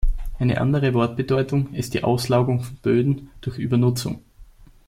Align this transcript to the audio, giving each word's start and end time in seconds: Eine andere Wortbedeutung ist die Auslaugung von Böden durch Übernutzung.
Eine 0.39 0.59
andere 0.59 0.95
Wortbedeutung 0.95 1.75
ist 1.75 1.93
die 1.93 2.03
Auslaugung 2.03 2.61
von 2.63 2.75
Böden 2.77 3.29
durch 3.41 3.59
Übernutzung. 3.59 4.23